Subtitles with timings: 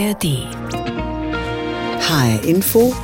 [0.00, 0.46] ARD.
[2.00, 2.94] HR Info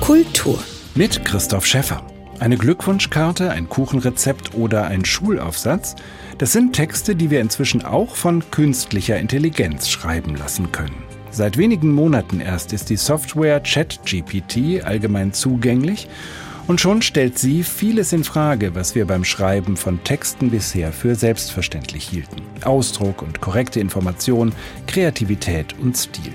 [0.00, 0.58] Kultur.
[0.94, 2.02] Mit Christoph Schäffer.
[2.40, 5.96] Eine Glückwunschkarte, ein Kuchenrezept oder ein Schulaufsatz,
[6.38, 11.02] das sind Texte, die wir inzwischen auch von künstlicher Intelligenz schreiben lassen können.
[11.30, 16.08] Seit wenigen Monaten erst ist die Software ChatGPT allgemein zugänglich
[16.66, 21.14] und schon stellt sie vieles in Frage, was wir beim Schreiben von Texten bisher für
[21.14, 22.42] selbstverständlich hielten.
[22.64, 24.52] Ausdruck und korrekte Information,
[24.86, 26.32] Kreativität und Stil.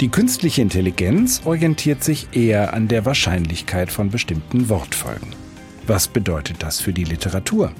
[0.00, 5.28] Die künstliche Intelligenz orientiert sich eher an der Wahrscheinlichkeit von bestimmten Wortfolgen.
[5.86, 7.72] Was bedeutet das für die Literatur?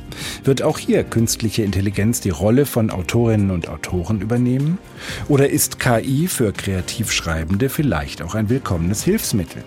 [0.43, 4.79] Wird auch hier künstliche Intelligenz die Rolle von Autorinnen und Autoren übernehmen?
[5.29, 9.63] Oder ist KI für Kreativschreibende vielleicht auch ein willkommenes Hilfsmittel?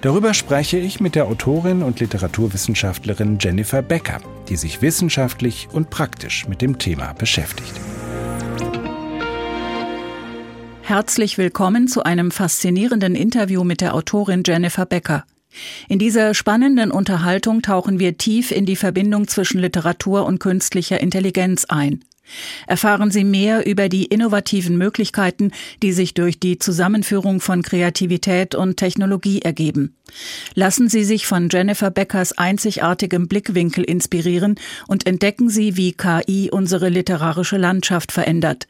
[0.00, 6.46] Darüber spreche ich mit der Autorin und Literaturwissenschaftlerin Jennifer Becker, die sich wissenschaftlich und praktisch
[6.48, 7.80] mit dem Thema beschäftigt.
[10.82, 15.24] Herzlich willkommen zu einem faszinierenden Interview mit der Autorin Jennifer Becker.
[15.88, 21.64] In dieser spannenden Unterhaltung tauchen wir tief in die Verbindung zwischen Literatur und künstlicher Intelligenz
[21.66, 22.04] ein.
[22.66, 28.76] Erfahren Sie mehr über die innovativen Möglichkeiten, die sich durch die Zusammenführung von Kreativität und
[28.76, 29.96] Technologie ergeben.
[30.54, 36.88] Lassen Sie sich von Jennifer Beckers einzigartigem Blickwinkel inspirieren und entdecken Sie, wie KI unsere
[36.88, 38.68] literarische Landschaft verändert.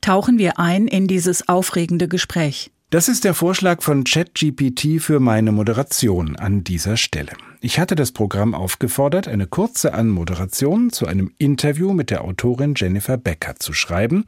[0.00, 2.70] Tauchen wir ein in dieses aufregende Gespräch.
[2.90, 7.32] Das ist der Vorschlag von ChatGPT für meine Moderation an dieser Stelle.
[7.64, 13.16] Ich hatte das Programm aufgefordert, eine kurze Anmoderation zu einem Interview mit der Autorin Jennifer
[13.16, 14.26] Becker zu schreiben,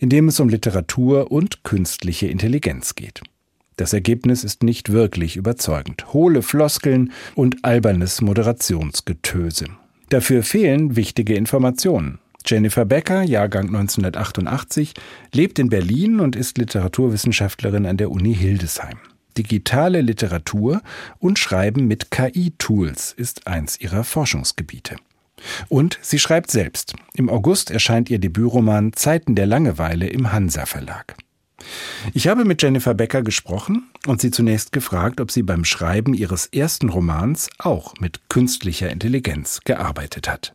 [0.00, 3.22] in dem es um Literatur und künstliche Intelligenz geht.
[3.76, 6.12] Das Ergebnis ist nicht wirklich überzeugend.
[6.12, 9.64] Hohle Floskeln und albernes Moderationsgetöse.
[10.10, 12.18] Dafür fehlen wichtige Informationen.
[12.44, 14.92] Jennifer Becker, Jahrgang 1988,
[15.32, 18.98] lebt in Berlin und ist Literaturwissenschaftlerin an der Uni Hildesheim.
[19.36, 20.82] Digitale Literatur
[21.18, 24.96] und Schreiben mit KI-Tools ist eins ihrer Forschungsgebiete.
[25.68, 26.94] Und sie schreibt selbst.
[27.14, 31.16] Im August erscheint ihr Debütroman Zeiten der Langeweile im Hansa Verlag.
[32.12, 36.46] Ich habe mit Jennifer Becker gesprochen und sie zunächst gefragt, ob sie beim Schreiben ihres
[36.46, 40.54] ersten Romans auch mit künstlicher Intelligenz gearbeitet hat.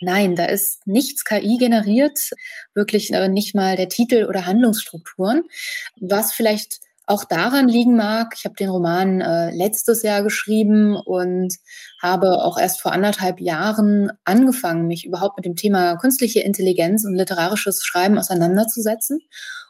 [0.00, 2.30] Nein, da ist nichts KI generiert,
[2.74, 5.44] wirklich äh, nicht mal der Titel oder Handlungsstrukturen,
[6.00, 8.34] was vielleicht auch daran liegen mag.
[8.36, 11.54] Ich habe den Roman äh, letztes Jahr geschrieben und
[12.02, 17.14] habe auch erst vor anderthalb Jahren angefangen, mich überhaupt mit dem Thema künstliche Intelligenz und
[17.14, 19.20] literarisches Schreiben auseinanderzusetzen.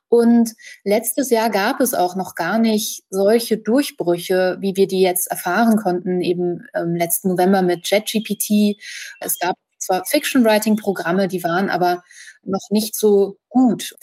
[0.09, 0.53] Und
[0.85, 5.77] letztes Jahr gab es auch noch gar nicht solche Durchbrüche, wie wir die jetzt erfahren
[5.77, 8.81] konnten, eben ähm, letzten November mit JetGPT.
[9.21, 12.03] Es gab zwar Fiction-Writing-Programme, die waren aber
[12.45, 13.97] noch nicht so gut.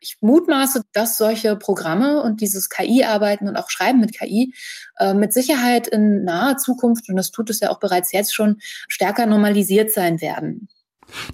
[0.00, 4.54] Ich mutmaße, dass solche Programme und dieses KI-Arbeiten und auch Schreiben mit KI
[4.98, 8.58] äh, mit Sicherheit in naher Zukunft, und das tut es ja auch bereits jetzt schon,
[8.88, 10.68] stärker normalisiert sein werden.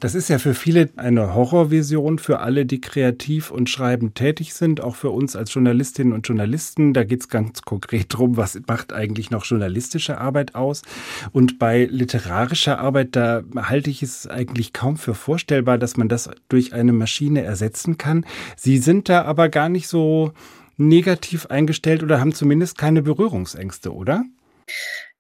[0.01, 4.81] Das ist ja für viele eine Horrorvision, für alle, die kreativ und schreibend tätig sind,
[4.81, 6.93] auch für uns als Journalistinnen und Journalisten.
[6.93, 10.83] Da geht es ganz konkret darum, was macht eigentlich noch journalistische Arbeit aus.
[11.33, 16.31] Und bei literarischer Arbeit, da halte ich es eigentlich kaum für vorstellbar, dass man das
[16.49, 18.25] durch eine Maschine ersetzen kann.
[18.57, 20.33] Sie sind da aber gar nicht so
[20.77, 24.25] negativ eingestellt oder haben zumindest keine Berührungsängste, oder?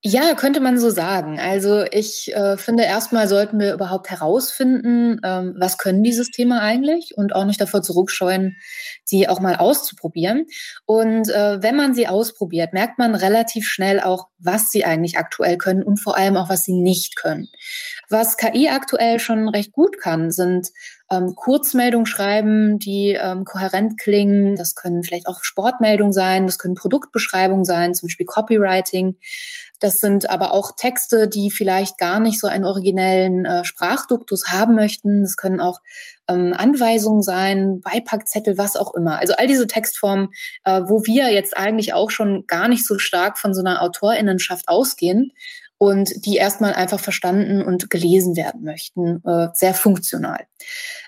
[0.03, 1.38] Ja, könnte man so sagen.
[1.38, 7.19] Also ich äh, finde, erstmal sollten wir überhaupt herausfinden, ähm, was können die Systeme eigentlich
[7.19, 8.56] und auch nicht davor zurückscheuen,
[9.10, 10.47] die auch mal auszuprobieren.
[10.87, 15.59] Und äh, wenn man sie ausprobiert, merkt man relativ schnell auch, was sie eigentlich aktuell
[15.59, 17.49] können und vor allem auch, was sie nicht können.
[18.09, 20.69] Was KI aktuell schon recht gut kann, sind
[21.10, 24.56] ähm, Kurzmeldungen schreiben, die ähm, kohärent klingen.
[24.56, 29.16] Das können vielleicht auch Sportmeldungen sein, das können Produktbeschreibungen sein, zum Beispiel Copywriting.
[29.80, 34.74] Das sind aber auch Texte, die vielleicht gar nicht so einen originellen äh, Sprachduktus haben
[34.74, 35.22] möchten.
[35.22, 35.80] Das können auch
[36.28, 39.18] ähm, Anweisungen sein, Beipackzettel, was auch immer.
[39.18, 40.28] Also all diese Textformen,
[40.65, 44.68] äh, wo wir jetzt eigentlich auch schon gar nicht so stark von so einer Autorinnenschaft
[44.68, 45.32] ausgehen,
[45.80, 50.44] und die erstmal einfach verstanden und gelesen werden möchten, äh, sehr funktional.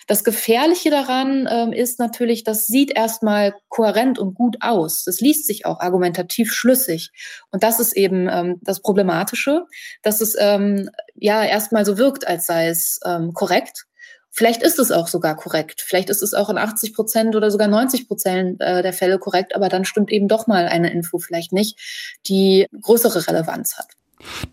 [0.07, 5.05] Das Gefährliche daran äh, ist natürlich, das sieht erstmal kohärent und gut aus.
[5.05, 7.11] Das liest sich auch argumentativ schlüssig.
[7.51, 9.67] Und das ist eben ähm, das Problematische,
[10.01, 13.85] dass es ähm, ja erstmal so wirkt, als sei es ähm, korrekt.
[14.31, 15.83] Vielleicht ist es auch sogar korrekt.
[15.87, 19.55] Vielleicht ist es auch in 80 Prozent oder sogar 90 Prozent äh, der Fälle korrekt,
[19.55, 21.79] aber dann stimmt eben doch mal eine Info vielleicht nicht,
[22.27, 23.89] die größere Relevanz hat.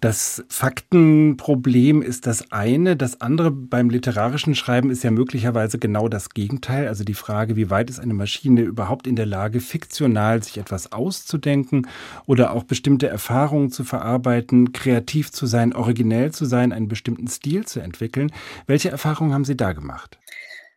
[0.02, 2.96] Das Faktenproblem ist das eine.
[2.96, 6.88] Das andere beim literarischen Schreiben ist ja möglicherweise genau das Gegenteil.
[6.88, 10.92] Also die Frage, wie weit ist eine Maschine überhaupt in der Lage, fiktional sich etwas
[10.92, 11.88] auszudenken
[12.26, 17.66] oder auch bestimmte Erfahrungen zu verarbeiten, kreativ zu sein, originell zu sein, einen bestimmten Stil
[17.66, 18.32] zu entwickeln.
[18.68, 20.18] Welche Erfahrungen haben Sie da gemacht?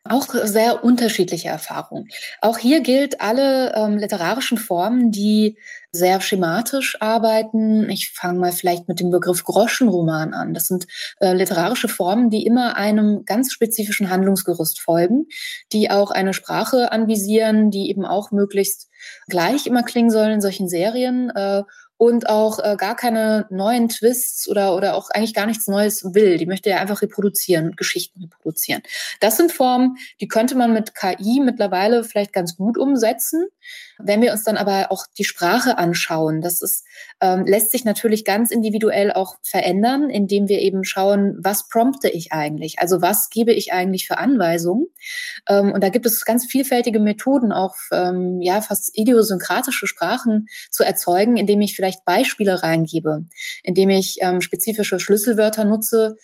[0.04, 2.08] Auch sehr unterschiedliche Erfahrungen.
[2.40, 5.56] Auch hier gilt alle ähm, literarischen Formen, die
[5.92, 7.88] sehr schematisch arbeiten.
[7.90, 10.54] Ich fange mal vielleicht mit dem Begriff Groschenroman an.
[10.54, 10.86] Das sind
[11.20, 15.26] äh, literarische Formen, die immer einem ganz spezifischen Handlungsgerüst folgen,
[15.70, 18.88] die auch eine Sprache anvisieren, die eben auch möglichst
[19.28, 21.62] gleich immer klingen sollen in solchen Serien äh,
[22.02, 26.36] und auch äh, gar keine neuen Twists oder, oder auch eigentlich gar nichts Neues will.
[26.36, 28.82] Die möchte ja einfach reproduzieren Geschichten reproduzieren.
[29.20, 33.46] Das sind Formen, die könnte man mit KI mittlerweile vielleicht ganz gut umsetzen.
[34.04, 36.84] Wenn wir uns dann aber auch die Sprache anschauen, das ist,
[37.20, 42.32] ähm, lässt sich natürlich ganz individuell auch verändern, indem wir eben schauen, was prompte ich
[42.32, 42.78] eigentlich?
[42.78, 44.87] Also was gebe ich eigentlich für Anweisungen?
[45.49, 50.84] Ähm, und da gibt es ganz vielfältige Methoden, auch ähm, ja fast idiosynkratische Sprachen zu
[50.84, 53.25] erzeugen, indem ich vielleicht Beispiele reingebe,
[53.62, 56.16] indem ich ähm, spezifische Schlüsselwörter nutze.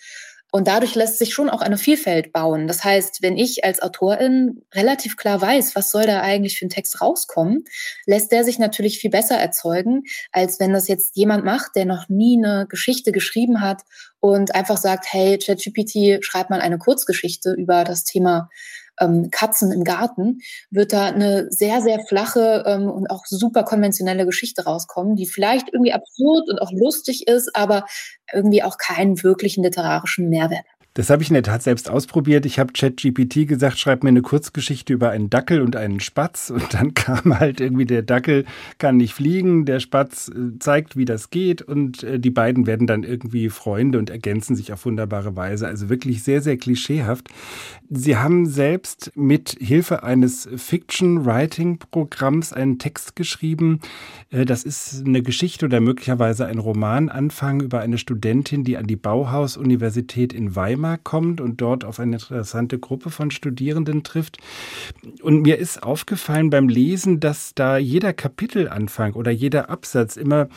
[0.51, 2.67] Und dadurch lässt sich schon auch eine Vielfalt bauen.
[2.67, 6.71] Das heißt, wenn ich als Autorin relativ klar weiß, was soll da eigentlich für ein
[6.71, 7.65] Text rauskommen,
[8.07, 12.09] lässt der sich natürlich viel besser erzeugen, als wenn das jetzt jemand macht, der noch
[12.09, 13.83] nie eine Geschichte geschrieben hat
[14.19, 18.49] und einfach sagt, hey, ChatGPT, schreib mal eine Kurzgeschichte über das Thema
[18.99, 24.25] ähm, Katzen im Garten, wird da eine sehr, sehr flache ähm, und auch super konventionelle
[24.25, 27.85] Geschichte rauskommen, die vielleicht irgendwie absurd und auch lustig ist, aber
[28.33, 30.78] irgendwie auch keinen wirklichen literarischen Mehrwert hat.
[30.95, 32.45] Das habe ich in der Tat selbst ausprobiert.
[32.45, 36.49] Ich habe ChatGPT gesagt, schreib mir eine Kurzgeschichte über einen Dackel und einen Spatz.
[36.49, 38.45] Und dann kam halt irgendwie der Dackel
[38.79, 41.61] kann nicht fliegen, der Spatz äh, zeigt, wie das geht.
[41.61, 45.67] Und äh, die beiden werden dann irgendwie Freunde und ergänzen sich auf wunderbare Weise.
[45.67, 47.29] Also wirklich sehr, sehr klischeehaft.
[47.89, 53.79] Sie haben selbst mit Hilfe eines Fiction-Writing-Programms einen Text geschrieben.
[54.31, 58.95] Äh, das ist eine Geschichte oder möglicherweise ein Romananfang über eine Studentin, die an die
[58.95, 64.37] Bauhaus-Universität in Weimar Weimar kommt und dort auf eine interessante Gruppe von Studierenden trifft.
[65.21, 70.47] Und mir ist aufgefallen beim Lesen, dass da jeder Kapitelanfang oder jeder Absatz immer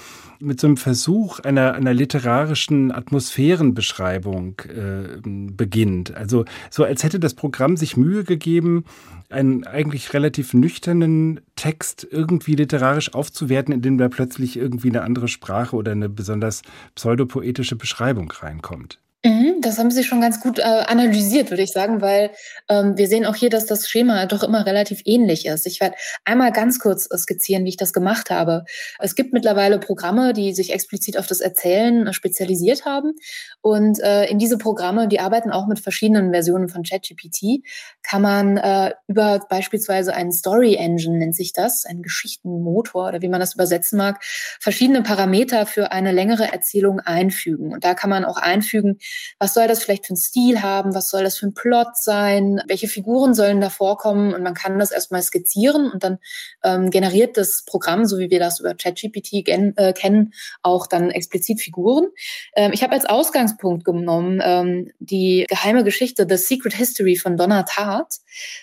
[0.41, 6.15] mit so einem Versuch einer, einer literarischen Atmosphärenbeschreibung äh, beginnt.
[6.15, 8.85] Also so als hätte das Programm sich Mühe gegeben,
[9.29, 15.75] einen eigentlich relativ nüchternen Text irgendwie literarisch aufzuwerten, indem da plötzlich irgendwie eine andere Sprache
[15.75, 16.63] oder eine besonders
[16.95, 18.99] pseudopoetische Beschreibung reinkommt.
[19.43, 22.31] Mhm, das haben Sie schon ganz gut äh, analysiert, würde ich sagen, weil
[22.69, 25.67] ähm, wir sehen auch hier, dass das Schema doch immer relativ ähnlich ist.
[25.67, 28.65] Ich werde einmal ganz kurz skizzieren, wie ich das gemacht habe.
[29.01, 33.15] Es gibt mittlerweile Programme, die sich explizit auf das Erzählen äh, spezialisiert haben.
[33.63, 37.65] Und äh, in diese Programme, die arbeiten auch mit verschiedenen Versionen von ChatGPT,
[38.03, 43.29] kann man äh, über beispielsweise einen Story Engine, nennt sich das, einen Geschichtenmotor oder wie
[43.29, 44.23] man das übersetzen mag,
[44.61, 47.73] verschiedene Parameter für eine längere Erzählung einfügen.
[47.73, 48.99] Und da kann man auch einfügen,
[49.39, 52.61] was soll das vielleicht für einen Stil haben, was soll das für ein Plot sein,
[52.67, 56.19] welche Figuren sollen da vorkommen und man kann das erstmal skizzieren und dann
[56.63, 60.33] ähm, generiert das Programm, so wie wir das über ChatGPT äh, kennen,
[60.63, 62.07] auch dann explizit Figuren.
[62.55, 67.63] Ähm, ich habe als Ausgangspunkt genommen ähm, die geheime Geschichte The Secret History von Donna
[67.65, 68.17] Tartt,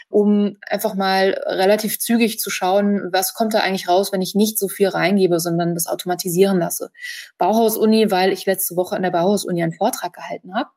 [0.10, 4.58] um einfach mal relativ zügig zu schauen, was kommt da eigentlich raus, wenn ich nicht
[4.58, 6.92] so viel reingebe, sondern das automatisieren lasse.
[7.38, 10.70] Bauhaus-Uni, weil ich letzte Woche an der Bauhaus-Uni einen Vortrag gehalten gehalten habe.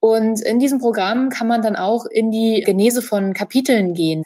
[0.00, 4.24] Und in diesem Programm kann man dann auch in die Genese von Kapiteln gehen.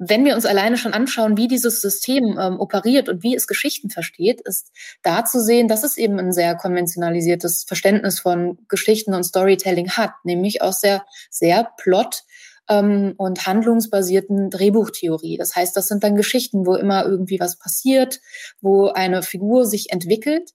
[0.00, 3.90] Wenn wir uns alleine schon anschauen, wie dieses System ähm, operiert und wie es Geschichten
[3.90, 4.70] versteht, ist
[5.02, 10.12] da zu sehen, dass es eben ein sehr konventionalisiertes Verständnis von Geschichten und Storytelling hat,
[10.22, 12.22] nämlich aus der sehr plot
[12.68, 15.36] ähm, und handlungsbasierten Drehbuchtheorie.
[15.36, 18.20] Das heißt, das sind dann Geschichten, wo immer irgendwie was passiert,
[18.60, 20.52] wo eine Figur sich entwickelt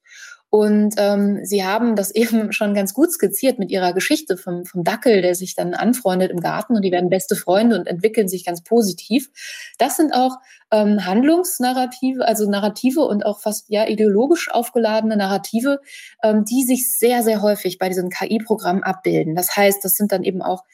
[0.53, 4.83] und ähm, sie haben das eben schon ganz gut skizziert mit ihrer Geschichte vom, vom
[4.83, 8.45] Dackel, der sich dann anfreundet im Garten und die werden beste Freunde und entwickeln sich
[8.45, 9.31] ganz positiv.
[9.79, 10.37] Das sind auch
[10.69, 15.79] ähm, Handlungsnarrative, also Narrative und auch fast ja ideologisch aufgeladene Narrative,
[16.21, 19.33] ähm, die sich sehr, sehr häufig bei diesem KI-Programm abbilden.
[19.33, 20.65] Das heißt, das sind dann eben auch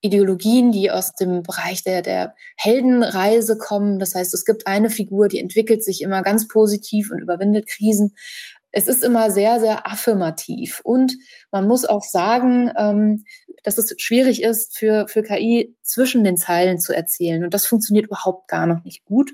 [0.00, 3.98] Ideologien, die aus dem Bereich der, der Heldenreise kommen.
[3.98, 8.14] Das heißt, es gibt eine Figur, die entwickelt sich immer ganz positiv und überwindet Krisen.
[8.70, 10.80] Es ist immer sehr, sehr affirmativ.
[10.84, 11.16] Und
[11.50, 13.24] man muss auch sagen, ähm,
[13.64, 17.44] dass es schwierig ist, für, für KI zwischen den Zeilen zu erzählen.
[17.44, 19.30] Und das funktioniert überhaupt gar noch nicht gut.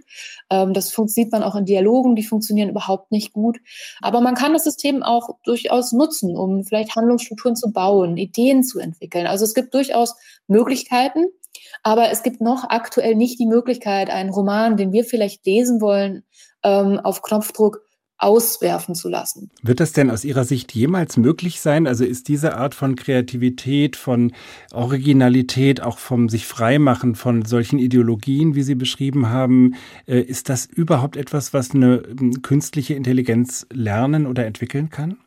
[0.51, 3.59] Ähm, das sieht man auch in Dialogen, die funktionieren überhaupt nicht gut.
[4.01, 8.79] Aber man kann das System auch durchaus nutzen, um vielleicht Handlungsstrukturen zu bauen, Ideen zu
[8.79, 9.27] entwickeln.
[9.27, 10.15] Also es gibt durchaus
[10.47, 11.27] Möglichkeiten.
[11.83, 16.25] Aber es gibt noch aktuell nicht die Möglichkeit, einen Roman, den wir vielleicht lesen wollen,
[16.63, 17.84] ähm, auf Knopfdruck
[18.25, 19.51] auswerfen zu lassen.
[19.63, 21.87] Wird das denn aus Ihrer Sicht jemals möglich sein?
[21.87, 24.33] Also ist diese Art von Kreativität, von
[24.73, 29.75] Originalität, auch vom sich freimachen von solchen Ideologien, wie Sie beschrieben haben,
[30.07, 35.19] äh, ist das überhaupt etwas, was eine ähm, künstliche Intelligenz lernen oder entwickeln kann?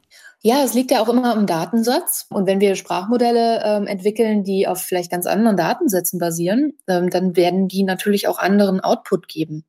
[0.44, 2.28] Ja, es liegt ja auch immer im Datensatz.
[2.30, 7.36] Und wenn wir Sprachmodelle ähm, entwickeln, die auf vielleicht ganz anderen Datensätzen basieren, ähm, dann
[7.36, 9.66] werden die natürlich auch anderen Output geben.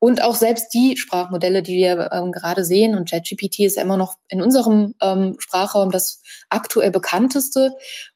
[0.00, 3.96] Und auch selbst die Sprachmodelle, die wir ähm, gerade sehen, und ChatGPT ist ja immer
[3.96, 7.72] noch in unserem ähm, Sprachraum das aktuell bekannteste.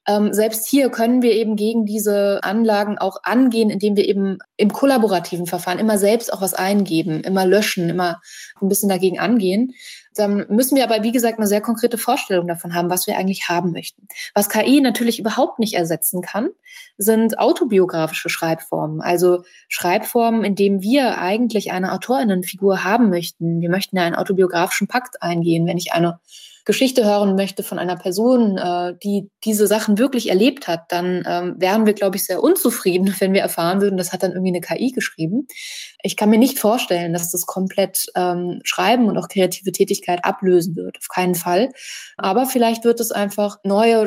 [0.06, 4.72] Ähm, selbst hier können wir eben gegen diese Anlagen auch angehen, indem wir eben im
[4.72, 8.20] kollaborativen Verfahren immer selbst auch was eingeben, immer löschen, immer
[8.60, 9.74] ein bisschen dagegen angehen.
[10.14, 13.48] Dann müssen wir aber, wie gesagt, eine sehr konkrete Vorstellung davon haben, was wir eigentlich
[13.48, 14.08] haben möchten.
[14.34, 16.50] Was KI natürlich überhaupt nicht ersetzen kann,
[16.98, 19.00] sind autobiografische Schreibformen.
[19.00, 23.60] Also Schreibformen, in denen wir eigentlich eine Autorinnenfigur haben möchten.
[23.60, 25.66] Wir möchten einen autobiografischen Pakt eingehen.
[25.66, 26.20] Wenn ich eine
[26.64, 31.54] Geschichte hören möchte von einer Person, äh, die diese Sachen wirklich erlebt hat, dann ähm,
[31.58, 34.60] wären wir, glaube ich, sehr unzufrieden, wenn wir erfahren würden, das hat dann irgendwie eine
[34.60, 35.46] KI geschrieben.
[36.02, 40.76] Ich kann mir nicht vorstellen, dass das komplett ähm, Schreiben und auch kreative Tätigkeit ablösen
[40.76, 40.98] wird.
[40.98, 41.70] Auf keinen Fall.
[42.16, 44.06] Aber vielleicht wird es einfach neue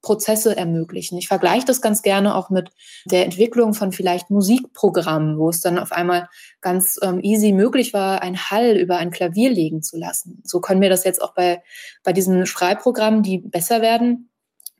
[0.00, 1.18] Schreibprozesse ermöglichen.
[1.18, 2.70] Ich vergleiche das ganz gerne auch mit
[3.04, 6.28] der Entwicklung von vielleicht Musikprogrammen, wo es dann auf einmal
[6.60, 10.42] ganz ähm, easy möglich war, ein Hall über ein Klavier legen zu lassen.
[10.44, 11.62] So können wir das jetzt auch bei
[12.02, 14.29] bei diesen Schreibprogrammen, die besser werden,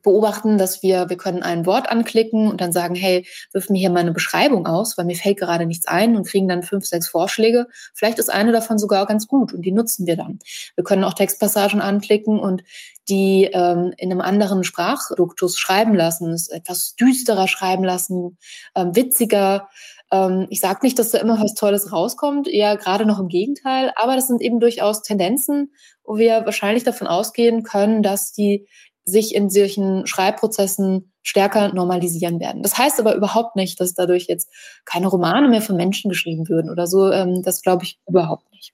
[0.03, 3.91] beobachten, dass wir, wir können ein Wort anklicken und dann sagen, hey, wirf mir hier
[3.91, 7.09] mal eine Beschreibung aus, weil mir fällt gerade nichts ein und kriegen dann fünf, sechs
[7.09, 7.67] Vorschläge.
[7.95, 10.39] Vielleicht ist eine davon sogar ganz gut und die nutzen wir dann.
[10.75, 12.63] Wir können auch Textpassagen anklicken und
[13.09, 18.39] die ähm, in einem anderen Sprachduktus schreiben lassen, es etwas düsterer schreiben lassen,
[18.75, 19.69] ähm, witziger.
[20.13, 23.93] Ähm, ich sage nicht, dass da immer was Tolles rauskommt, eher gerade noch im Gegenteil,
[23.97, 25.73] aber das sind eben durchaus Tendenzen,
[26.05, 28.67] wo wir wahrscheinlich davon ausgehen können, dass die
[29.05, 32.63] sich in solchen Schreibprozessen stärker normalisieren werden.
[32.63, 34.49] Das heißt aber überhaupt nicht, dass dadurch jetzt
[34.85, 37.11] keine Romane mehr von Menschen geschrieben würden oder so.
[37.11, 38.73] Ähm, das glaube ich überhaupt nicht.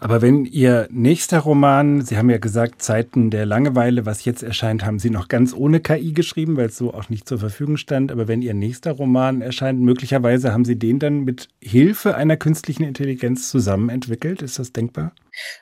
[0.00, 4.84] Aber wenn Ihr nächster Roman, Sie haben ja gesagt, Zeiten der Langeweile, was jetzt erscheint,
[4.84, 8.12] haben Sie noch ganz ohne KI geschrieben, weil es so auch nicht zur Verfügung stand.
[8.12, 12.84] Aber wenn Ihr nächster Roman erscheint, möglicherweise haben Sie den dann mit Hilfe einer künstlichen
[12.84, 14.42] Intelligenz zusammen entwickelt.
[14.42, 15.12] Ist das denkbar?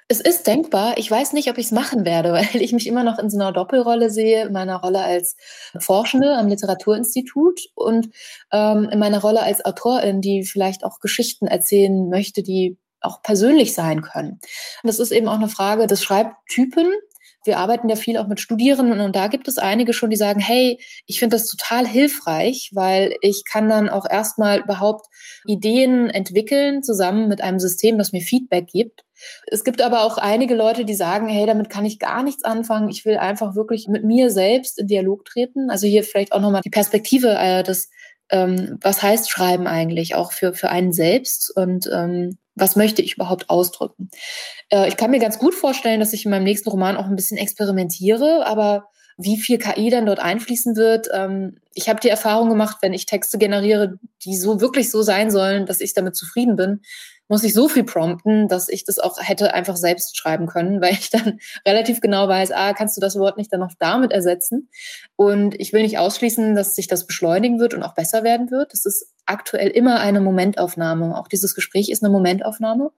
[0.08, 0.98] Es ist denkbar.
[0.98, 3.38] Ich weiß nicht, ob ich es machen werde, weil ich mich immer noch in so
[3.38, 5.36] einer Doppelrolle sehe, in meiner Rolle als
[5.78, 8.10] Forschende am Literaturinstitut und
[8.52, 13.74] ähm, in meiner Rolle als Autorin, die vielleicht auch Geschichten erzählen möchte, die auch persönlich
[13.74, 14.40] sein können.
[14.82, 16.86] Und das ist eben auch eine Frage des Schreibtypen.
[17.44, 20.40] Wir arbeiten ja viel auch mit Studierenden und da gibt es einige schon, die sagen,
[20.40, 25.06] hey, ich finde das total hilfreich, weil ich kann dann auch erstmal überhaupt
[25.46, 29.04] Ideen entwickeln zusammen mit einem System, das mir Feedback gibt.
[29.46, 32.90] Es gibt aber auch einige Leute, die sagen, hey, damit kann ich gar nichts anfangen.
[32.90, 35.70] Ich will einfach wirklich mit mir selbst in Dialog treten.
[35.70, 37.88] Also hier vielleicht auch nochmal die Perspektive äh, des,
[38.30, 43.14] ähm, was heißt Schreiben eigentlich auch für, für einen selbst und ähm, was möchte ich
[43.14, 44.10] überhaupt ausdrücken.
[44.70, 47.16] Äh, ich kann mir ganz gut vorstellen, dass ich in meinem nächsten Roman auch ein
[47.16, 51.08] bisschen experimentiere, aber wie viel KI dann dort einfließen wird.
[51.12, 55.30] Ähm, ich habe die Erfahrung gemacht, wenn ich Texte generiere, die so wirklich so sein
[55.30, 56.80] sollen, dass ich damit zufrieden bin,
[57.30, 60.92] muss ich so viel prompten, dass ich das auch hätte einfach selbst schreiben können, weil
[60.92, 64.68] ich dann relativ genau weiß, ah, kannst du das Wort nicht dann noch damit ersetzen?
[65.14, 68.72] Und ich will nicht ausschließen, dass sich das beschleunigen wird und auch besser werden wird.
[68.72, 71.16] Das ist aktuell immer eine Momentaufnahme.
[71.16, 72.90] Auch dieses Gespräch ist eine Momentaufnahme.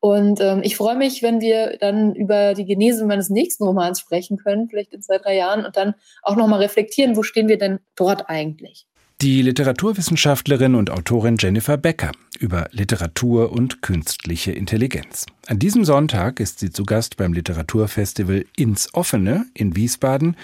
[0.00, 4.38] Und ähm, ich freue mich, wenn wir dann über die Genese meines nächsten Romans sprechen
[4.38, 7.80] können, vielleicht in zwei, drei Jahren, und dann auch nochmal reflektieren, wo stehen wir denn
[7.96, 8.86] dort eigentlich?
[9.20, 15.26] Die Literaturwissenschaftlerin und Autorin Jennifer Becker über Literatur und künstliche Intelligenz.
[15.46, 20.36] An diesem Sonntag ist sie zu Gast beim Literaturfestival Ins Offene in Wiesbaden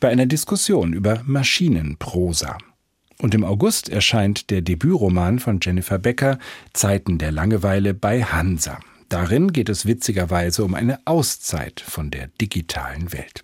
[0.00, 2.58] bei einer Diskussion über Maschinenprosa.
[3.18, 6.38] Und im August erscheint der Debütroman von Jennifer Becker
[6.72, 8.78] Zeiten der Langeweile bei Hansa.
[9.08, 13.42] Darin geht es witzigerweise um eine Auszeit von der digitalen Welt.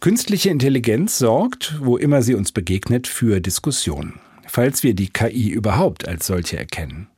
[0.00, 4.20] Künstliche Intelligenz sorgt, wo immer sie uns begegnet, für Diskussionen,
[4.54, 7.08] falls wir die KI überhaupt als solche erkennen.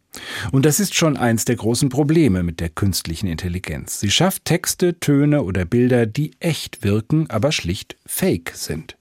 [0.52, 4.00] Und das ist schon eins der großen Probleme mit der künstlichen Intelligenz.
[4.00, 8.96] Sie schafft Texte, Töne oder Bilder, die echt wirken, aber schlicht fake sind.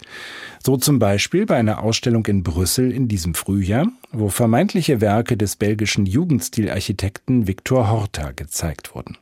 [0.62, 5.56] So zum Beispiel bei einer Ausstellung in Brüssel in diesem Frühjahr, wo vermeintliche Werke des
[5.56, 9.18] belgischen Jugendstilarchitekten Victor Horta gezeigt wurden.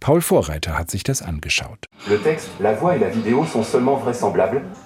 [0.00, 1.86] Paul Vorreiter hat sich das angeschaut.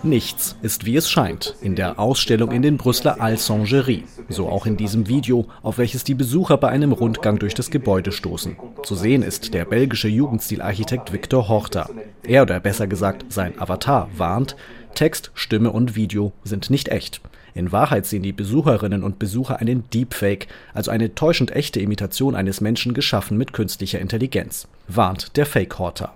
[0.03, 4.05] Nichts ist wie es scheint in der Ausstellung in den Brüsseler Alsangerie.
[4.29, 8.13] So auch in diesem Video, auf welches die Besucher bei einem Rundgang durch das Gebäude
[8.13, 8.57] stoßen.
[8.83, 11.91] Zu sehen ist der belgische Jugendstilarchitekt Victor Horta.
[12.23, 14.57] Er oder besser gesagt sein Avatar warnt,
[14.95, 17.21] Text, Stimme und Video sind nicht echt.
[17.55, 22.61] In Wahrheit sehen die Besucherinnen und Besucher einen Deepfake, also eine täuschend echte Imitation eines
[22.61, 26.13] Menschen geschaffen mit künstlicher Intelligenz, warnt der Fake-Horter.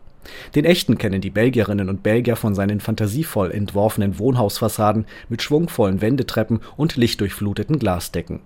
[0.55, 6.61] Den echten kennen die Belgierinnen und Belgier von seinen fantasievoll entworfenen Wohnhausfassaden mit schwungvollen Wendetreppen
[6.77, 8.41] und lichtdurchfluteten Glasdecken.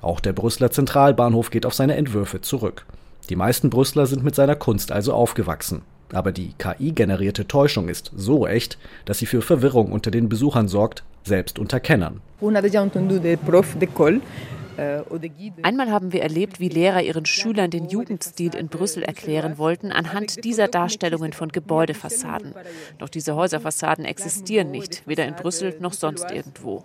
[0.00, 2.84] Auch der Brüsseler Zentralbahnhof geht auf seine Entwürfe zurück.
[3.30, 5.82] Die meisten Brüsseler sind mit seiner Kunst also aufgewachsen.
[6.12, 11.02] Aber die KI-generierte Täuschung ist so echt, dass sie für Verwirrung unter den Besuchern sorgt,
[11.26, 12.20] selbst unter Kennern.
[15.62, 20.44] Einmal haben wir erlebt, wie Lehrer ihren Schülern den Jugendstil in Brüssel erklären wollten anhand
[20.44, 22.54] dieser Darstellungen von Gebäudefassaden.
[22.98, 26.84] Doch diese Häuserfassaden existieren nicht, weder in Brüssel noch sonst irgendwo.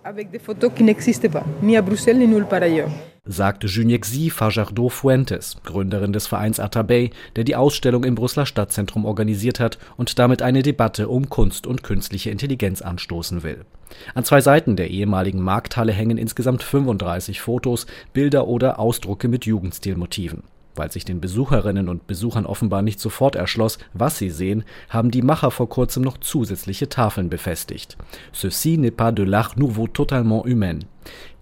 [3.26, 9.60] Sagte Junexi Fajardo Fuentes, Gründerin des Vereins Atabey, der die Ausstellung im Brüsseler Stadtzentrum organisiert
[9.60, 13.66] hat und damit eine Debatte um Kunst und künstliche Intelligenz anstoßen will.
[14.14, 20.44] An zwei Seiten der ehemaligen Markthalle hängen insgesamt 35 Fotos, Bilder oder Ausdrucke mit Jugendstilmotiven.
[20.76, 25.24] Weil sich den Besucherinnen und Besuchern offenbar nicht sofort erschloss, was sie sehen, haben die
[25.24, 27.98] Macher vor kurzem noch zusätzliche Tafeln befestigt.
[28.34, 30.86] Ceci n'est pas de l'art nouveau totalement humain.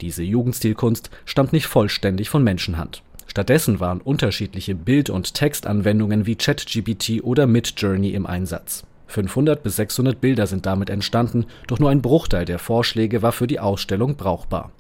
[0.02, 3.04] Diese Jugendstilkunst stammt nicht vollständig von Menschenhand.
[3.28, 8.84] Stattdessen waren unterschiedliche Bild- und Textanwendungen wie ChatGPT oder Midjourney im Einsatz.
[9.08, 13.48] 500 bis 600 Bilder sind damit entstanden, doch nur ein Bruchteil der Vorschläge war für
[13.48, 14.72] die Ausstellung brauchbar.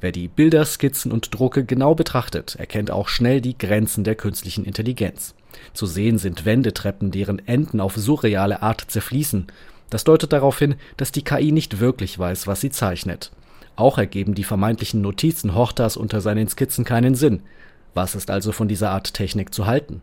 [0.00, 4.64] Wer die Bilder, Skizzen und Drucke genau betrachtet, erkennt auch schnell die Grenzen der künstlichen
[4.64, 5.34] Intelligenz.
[5.72, 9.46] Zu sehen sind Wendetreppen, deren Enden auf surreale Art zerfließen.
[9.88, 13.32] Das deutet darauf hin, dass die KI nicht wirklich weiß, was sie zeichnet.
[13.80, 17.40] Auch ergeben die vermeintlichen Notizen Hortas unter seinen Skizzen keinen Sinn.
[17.94, 20.00] Was ist also von dieser Art Technik zu halten?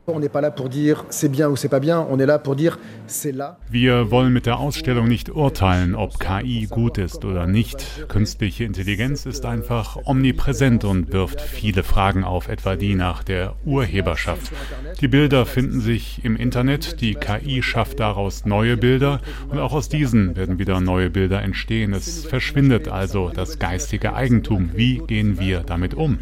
[3.69, 8.07] Wir wollen mit der Ausstellung nicht urteilen, ob KI gut ist oder nicht.
[8.09, 14.51] Künstliche Intelligenz ist einfach omnipräsent und wirft viele Fragen auf, etwa die nach der Urheberschaft.
[14.99, 19.87] Die Bilder finden sich im Internet, die KI schafft daraus neue Bilder und auch aus
[19.87, 21.93] diesen werden wieder neue Bilder entstehen.
[21.93, 24.71] Es verschwindet also das geistige Eigentum.
[24.73, 26.19] Wie gehen wir damit um?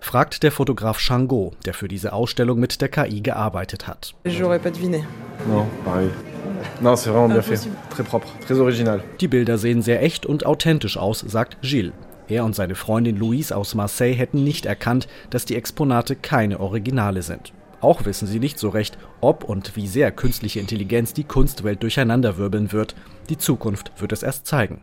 [0.00, 4.14] Fragt der Fotograf Shango, der für diese Ausstellung mit der KI gearbeitet hat.
[9.20, 11.92] Die Bilder sehen sehr echt und authentisch aus, sagt Gilles.
[12.28, 17.22] Er und seine Freundin Louise aus Marseille hätten nicht erkannt, dass die Exponate keine Originale
[17.22, 17.52] sind.
[17.80, 22.72] Auch wissen sie nicht so recht, ob und wie sehr künstliche Intelligenz die Kunstwelt durcheinanderwirbeln
[22.72, 22.94] wird.
[23.30, 24.80] Die Zukunft wird es erst zeigen.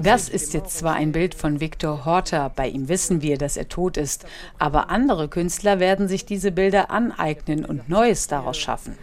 [0.00, 3.68] Das ist jetzt zwar ein Bild von Victor Horta, bei ihm wissen wir, dass er
[3.68, 4.26] tot ist,
[4.58, 8.96] aber andere Künstler werden sich diese Bilder aneignen und Neues daraus schaffen.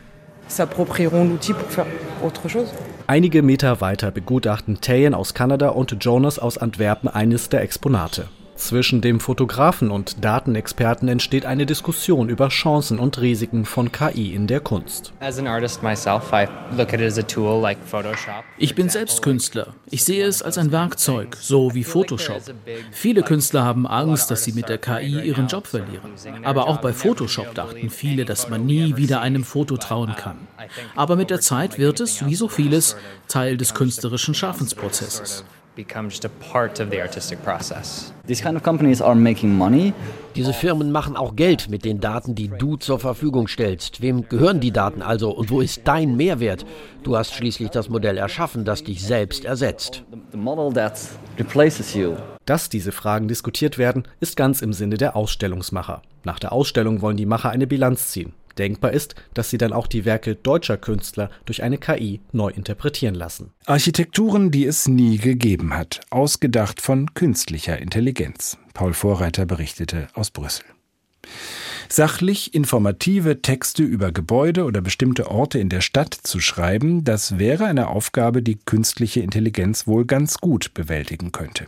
[3.07, 8.29] Einige Meter weiter begutachten Tayen aus Kanada und Jonas aus Antwerpen eines der Exponate.
[8.55, 14.47] Zwischen dem Fotografen und Datenexperten entsteht eine Diskussion über Chancen und Risiken von KI in
[14.47, 15.11] der Kunst.
[18.57, 19.67] Ich bin selbst Künstler.
[19.89, 22.41] Ich sehe es als ein Werkzeug, so wie Photoshop.
[22.91, 26.11] Viele Künstler haben Angst, dass sie mit der KI ihren Job verlieren.
[26.43, 30.47] Aber auch bei Photoshop dachten viele, dass man nie wieder einem Foto trauen kann.
[30.95, 32.95] Aber mit der Zeit wird es, wie so vieles,
[33.27, 35.43] Teil des künstlerischen Schaffensprozesses
[35.75, 38.13] become just a part of the artistic process.
[38.25, 39.93] These kind of companies are making money.
[40.35, 44.01] Diese Firmen machen auch Geld mit den Daten, die du zur Verfügung stellst.
[44.01, 46.65] Wem gehören die Daten also und wo ist dein Mehrwert?
[47.03, 50.03] Du hast schließlich das Modell erschaffen, das dich selbst ersetzt.
[52.45, 56.01] Dass diese Fragen diskutiert werden, ist ganz im Sinne der Ausstellungsmacher.
[56.23, 58.33] Nach der Ausstellung wollen die Macher eine Bilanz ziehen.
[58.57, 63.15] Denkbar ist, dass sie dann auch die Werke deutscher Künstler durch eine KI neu interpretieren
[63.15, 63.51] lassen.
[63.65, 68.57] Architekturen, die es nie gegeben hat, ausgedacht von künstlicher Intelligenz.
[68.73, 70.65] Paul Vorreiter berichtete aus Brüssel.
[71.89, 77.65] Sachlich informative Texte über Gebäude oder bestimmte Orte in der Stadt zu schreiben, das wäre
[77.65, 81.67] eine Aufgabe, die künstliche Intelligenz wohl ganz gut bewältigen könnte.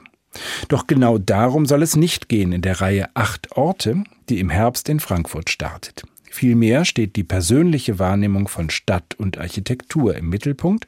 [0.67, 4.89] Doch genau darum soll es nicht gehen in der Reihe Acht Orte, die im Herbst
[4.89, 6.03] in Frankfurt startet.
[6.35, 10.85] Vielmehr steht die persönliche Wahrnehmung von Stadt und Architektur im Mittelpunkt,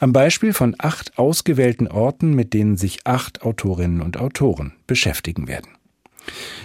[0.00, 5.68] am Beispiel von acht ausgewählten Orten, mit denen sich acht Autorinnen und Autoren beschäftigen werden.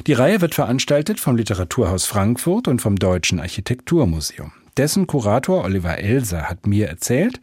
[0.07, 4.53] Die Reihe wird veranstaltet vom Literaturhaus Frankfurt und vom Deutschen Architekturmuseum.
[4.75, 7.39] Dessen Kurator Oliver Elser hat mir erzählt,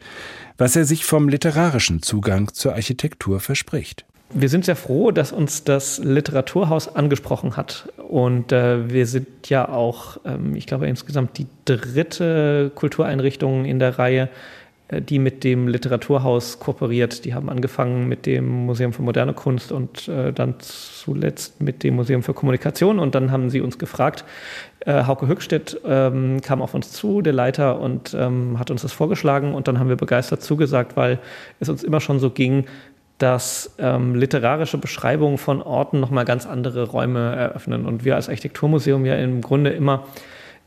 [0.57, 4.03] was er sich vom literarischen Zugang zur Architektur verspricht.
[4.35, 7.87] Wir sind sehr froh, dass uns das Literaturhaus angesprochen hat.
[8.13, 13.97] Und äh, wir sind ja auch, ähm, ich glaube, insgesamt die dritte Kultureinrichtung in der
[13.97, 14.29] Reihe,
[14.89, 17.25] äh, die mit dem Literaturhaus kooperiert.
[17.25, 21.95] Die haben angefangen mit dem Museum für moderne Kunst und äh, dann zuletzt mit dem
[21.95, 22.99] Museum für Kommunikation.
[22.99, 24.25] Und dann haben sie uns gefragt,
[24.81, 28.93] äh, Hauke Höchstedt ähm, kam auf uns zu, der Leiter, und ähm, hat uns das
[28.93, 29.55] vorgeschlagen.
[29.55, 31.17] Und dann haben wir begeistert zugesagt, weil
[31.59, 32.65] es uns immer schon so ging,
[33.23, 37.85] dass ähm, literarische Beschreibungen von Orten nochmal ganz andere Räume eröffnen.
[37.85, 40.03] Und wir als Architekturmuseum ja im Grunde immer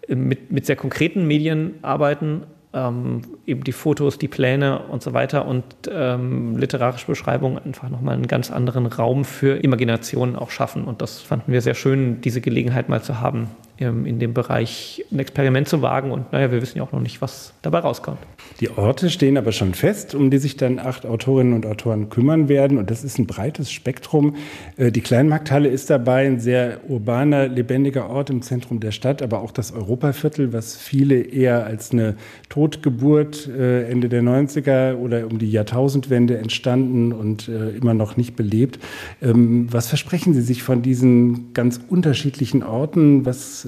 [0.08, 5.12] äh, mit, mit sehr konkreten Medien arbeiten, ähm, eben die Fotos, die Pläne und so
[5.12, 10.84] weiter und ähm, literarische Beschreibungen einfach nochmal einen ganz anderen Raum für Imaginationen auch schaffen.
[10.84, 15.18] Und das fanden wir sehr schön, diese Gelegenheit mal zu haben, in dem Bereich ein
[15.18, 16.10] Experiment zu wagen.
[16.10, 18.18] Und naja, wir wissen ja auch noch nicht, was dabei rauskommt.
[18.60, 22.48] Die Orte stehen aber schon fest, um die sich dann acht Autorinnen und Autoren kümmern
[22.48, 22.78] werden.
[22.78, 24.36] Und das ist ein breites Spektrum.
[24.78, 29.42] Äh, die Kleinmarkthalle ist dabei ein sehr urbaner, lebendiger Ort im Zentrum der Stadt, aber
[29.42, 32.16] auch das Europaviertel, was viele eher als eine
[32.48, 38.36] Totgeburt äh, Ende der 90er oder um die Jahrtausendwende entstanden und äh, immer noch nicht
[38.36, 38.78] belebt.
[39.20, 43.26] Ähm, was versprechen Sie sich von diesen ganz unterschiedlichen Orten?
[43.26, 43.65] Was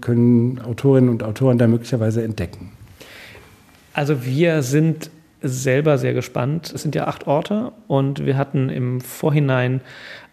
[0.00, 2.72] können Autorinnen und Autoren da möglicherweise entdecken?
[3.92, 5.10] Also wir sind
[5.42, 6.72] selber sehr gespannt.
[6.74, 9.80] Es sind ja acht Orte und wir hatten im Vorhinein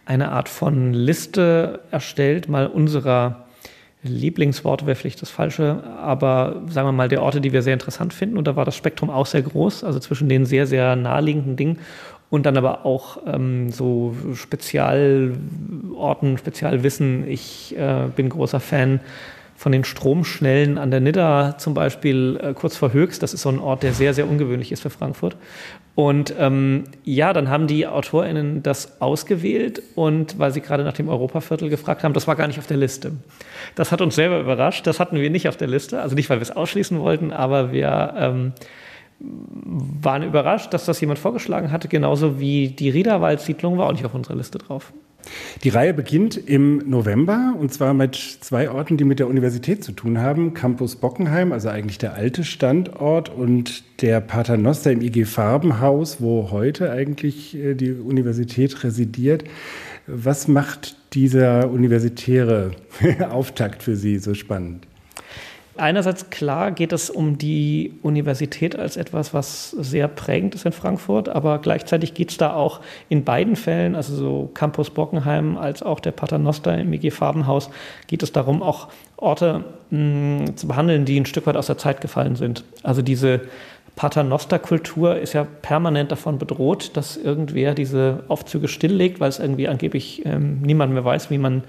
[0.04, 3.46] eine Art von Liste erstellt, mal unserer
[4.02, 8.14] Lieblingsworte wäre vielleicht das Falsche, aber sagen wir mal der Orte, die wir sehr interessant
[8.14, 8.38] finden.
[8.38, 11.78] Und da war das Spektrum auch sehr groß, also zwischen den sehr, sehr naheliegenden Dingen
[12.30, 17.28] und dann aber auch ähm, so Spezialorten, Spezialwissen.
[17.28, 19.00] Ich äh, bin großer Fan
[19.56, 23.22] von den Stromschnellen an der Nidda zum Beispiel äh, kurz vor Höchst.
[23.22, 25.36] Das ist so ein Ort, der sehr, sehr ungewöhnlich ist für Frankfurt.
[25.94, 31.08] Und ähm, ja, dann haben die AutorInnen das ausgewählt und weil sie gerade nach dem
[31.08, 33.12] Europaviertel gefragt haben, das war gar nicht auf der Liste.
[33.76, 34.86] Das hat uns selber überrascht.
[34.86, 36.02] Das hatten wir nicht auf der Liste.
[36.02, 38.52] Also nicht, weil wir es ausschließen wollten, aber wir ähm,
[39.18, 44.14] waren überrascht, dass das jemand vorgeschlagen hatte, genauso wie die Riederwaldsiedlung war auch nicht auf
[44.14, 44.92] unserer Liste drauf.
[45.64, 49.92] Die Reihe beginnt im November und zwar mit zwei Orten, die mit der Universität zu
[49.92, 50.54] tun haben.
[50.54, 56.92] Campus Bockenheim, also eigentlich der alte Standort und der Paternoster im IG Farbenhaus, wo heute
[56.92, 59.44] eigentlich äh, die Universität residiert.
[60.06, 62.72] Was macht dieser universitäre
[63.30, 64.86] Auftakt für Sie so spannend?
[65.78, 71.28] Einerseits klar geht es um die Universität als etwas, was sehr prägend ist in Frankfurt,
[71.28, 76.00] aber gleichzeitig geht es da auch in beiden Fällen, also so Campus Bockenheim als auch
[76.00, 77.70] der Paternoster im IG Farbenhaus,
[78.06, 81.78] geht es darum, auch Orte mh, hm, zu behandeln, die ein Stück weit aus der
[81.78, 82.64] Zeit gefallen sind.
[82.82, 83.42] Also diese
[83.96, 90.24] Paternoster-Kultur ist ja permanent davon bedroht, dass irgendwer diese Aufzüge stilllegt, weil es irgendwie angeblich
[90.26, 91.64] ähm, niemand mehr weiß, wie man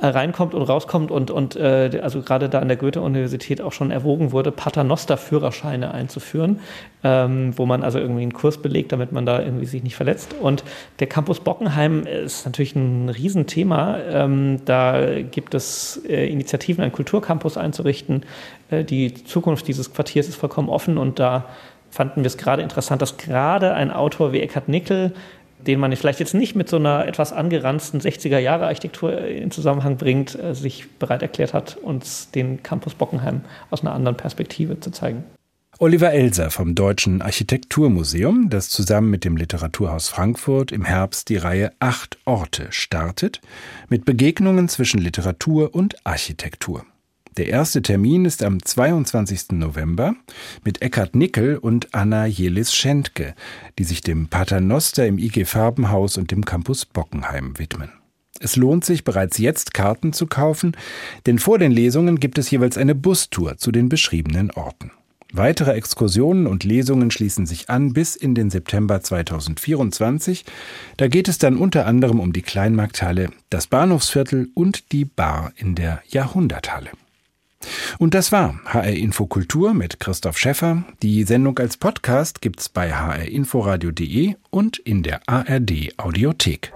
[0.00, 4.32] reinkommt und rauskommt und, und äh, also gerade da an der Goethe-Universität auch schon erwogen
[4.32, 6.60] wurde, Paternoster-Führerscheine einzuführen,
[7.04, 10.34] ähm, wo man also irgendwie einen Kurs belegt, damit man da irgendwie sich nicht verletzt.
[10.40, 10.64] Und
[11.00, 13.98] der Campus Bockenheim ist natürlich ein Riesenthema.
[14.10, 18.24] Ähm, da gibt es äh, Initiativen, einen Kulturcampus einzurichten.
[18.70, 21.46] Äh, die Zukunft dieses Quartiers ist vollkommen offen und da
[21.90, 25.14] fanden wir es gerade interessant, dass gerade ein Autor wie Eckhard Nickel
[25.66, 30.54] den man vielleicht jetzt nicht mit so einer etwas angeranzten 60er-Jahre-Architektur in Zusammenhang bringt, äh,
[30.54, 35.24] sich bereit erklärt hat, uns den Campus Bockenheim aus einer anderen Perspektive zu zeigen.
[35.80, 41.70] Oliver Elser vom Deutschen Architekturmuseum, das zusammen mit dem Literaturhaus Frankfurt im Herbst die Reihe
[41.78, 43.40] Acht Orte startet,
[43.88, 46.84] mit Begegnungen zwischen Literatur und Architektur.
[47.36, 49.52] Der erste Termin ist am 22.
[49.52, 50.14] November
[50.64, 53.34] mit Eckhard Nickel und Anna Jelis-Schentke,
[53.78, 57.90] die sich dem Paternoster im IG Farbenhaus und dem Campus Bockenheim widmen.
[58.40, 60.76] Es lohnt sich bereits jetzt Karten zu kaufen,
[61.26, 64.92] denn vor den Lesungen gibt es jeweils eine Bustour zu den beschriebenen Orten.
[65.32, 70.44] Weitere Exkursionen und Lesungen schließen sich an bis in den September 2024.
[70.96, 75.74] Da geht es dann unter anderem um die Kleinmarkthalle, das Bahnhofsviertel und die Bar in
[75.74, 76.90] der Jahrhunderthalle.
[77.98, 80.84] Und das war HR Infokultur mit Christoph Schäffer.
[81.02, 86.72] Die Sendung als Podcast gibt's bei hrinforadio.de und in der ARD Audiothek.